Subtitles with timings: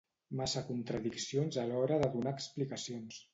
[0.37, 3.23] Massa contradiccions a l’hora de donar explicacions.